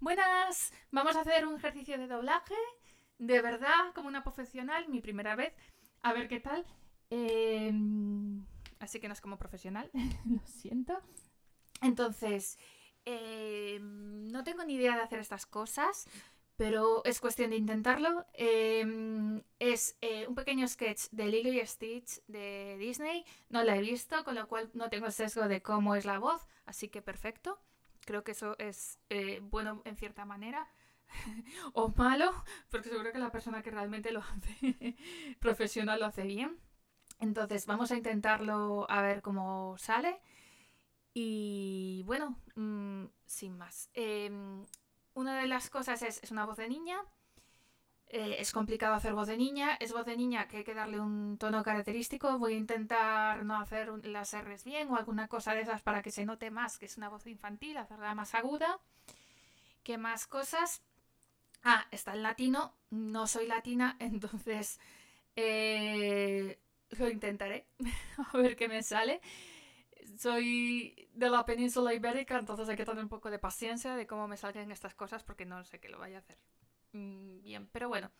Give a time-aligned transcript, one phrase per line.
[0.00, 2.54] Buenas, vamos a hacer un ejercicio de doblaje,
[3.18, 5.52] de verdad, como una profesional, mi primera vez,
[6.02, 6.64] a ver qué tal.
[7.10, 8.46] Em,
[8.78, 9.90] así que no es como profesional,
[10.24, 11.02] lo siento.
[11.82, 12.58] Entonces,
[13.04, 16.06] em, no tengo ni idea de hacer estas cosas,
[16.56, 18.24] pero es cuestión de intentarlo.
[18.34, 23.24] Em, es eh, un pequeño sketch de Lilo y Stitch de Disney.
[23.48, 26.46] No la he visto, con lo cual no tengo sesgo de cómo es la voz,
[26.66, 27.60] así que perfecto.
[28.08, 30.66] Creo que eso es eh, bueno en cierta manera.
[31.74, 32.32] o malo,
[32.70, 34.96] porque seguro que la persona que realmente lo hace
[35.40, 36.58] profesional lo hace bien.
[37.20, 40.22] Entonces vamos a intentarlo a ver cómo sale.
[41.12, 43.90] Y bueno, mm, sin más.
[43.92, 44.64] Em,
[45.12, 47.04] una de las cosas es, es una voz de niña.
[48.10, 49.76] Eh, es complicado hacer voz de niña.
[49.80, 52.38] Es voz de niña que hay que darle un tono característico.
[52.38, 56.10] Voy a intentar no hacer las R's bien o alguna cosa de esas para que
[56.10, 58.80] se note más que es una voz infantil, hacerla más aguda.
[59.82, 60.82] ¿Qué más cosas?
[61.62, 62.74] Ah, está en latino.
[62.90, 64.80] No soy latina, entonces
[65.36, 66.58] eh,
[66.90, 67.66] lo intentaré.
[68.32, 69.20] a ver qué me sale
[70.16, 74.26] soy de la península ibérica, entonces hay que tener un poco de paciencia de cómo
[74.28, 76.38] me salgan estas cosas porque no sé qué lo vaya a hacer.
[76.92, 78.10] Mm, bien, pero bueno,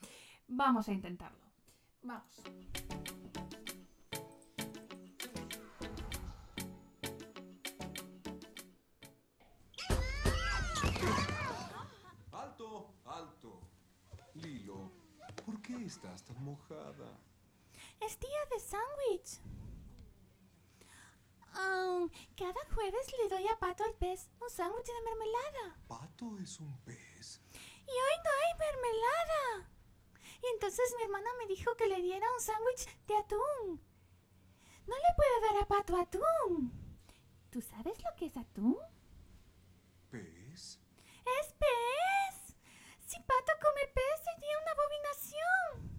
[0.47, 1.45] vamos a intentarlo.
[2.03, 2.43] Vamos.
[12.33, 12.95] ¡Alto!
[13.05, 13.61] ¡Alto!
[14.35, 14.93] Lilo,
[15.45, 17.19] ¿por qué estás tan mojada?
[18.01, 19.41] Es día de sándwich.
[21.55, 25.77] Um, cada jueves le doy a Pato el pez un sándwich de mermelada.
[25.89, 27.41] ¿Pato es un pez?
[27.53, 28.59] Y hoy no hay
[28.89, 29.71] mermelada.
[30.43, 33.81] Y entonces mi hermana me dijo que le diera un sándwich de atún.
[34.87, 36.73] No le puedo dar a Pato atún.
[37.51, 38.79] ¿Tú sabes lo que es atún?
[40.11, 40.81] ¿Pez?
[41.41, 42.57] ¡Es pez!
[43.07, 45.99] Si Pato come pez sería una abominación.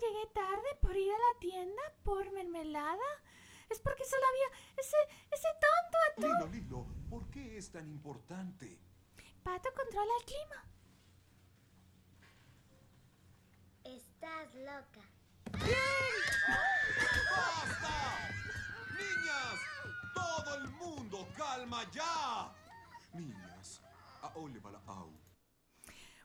[0.00, 3.22] Llegué tarde por ir a la tienda por mermelada
[3.70, 4.96] es porque solo había ese,
[5.30, 6.50] ese tonto atún.
[6.50, 8.78] Lilo, Lilo, ¿por qué es tan importante?
[9.42, 10.75] Pato controla el clima.
[14.46, 15.00] Estás loca.
[17.30, 17.94] ¡Basta!
[18.96, 19.58] ¡Niñas!
[20.14, 21.28] ¡Todo el mundo!
[21.36, 22.52] ¡Calma ya!
[23.12, 23.82] Niñas,
[24.22, 25.10] a Olivara Au.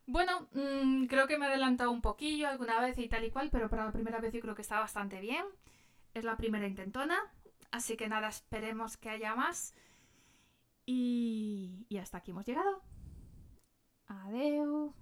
[0.05, 3.49] Bueno, mm, creo que me he adelantado un poquillo alguna vez y tal y cual,
[3.49, 5.45] pero para la primera vez yo creo que está bastante bien.
[6.13, 7.17] Es la primera intentona,
[7.71, 9.73] así que nada, esperemos que haya más.
[10.85, 12.83] Y, y hasta aquí hemos llegado.
[14.07, 14.93] Adeu.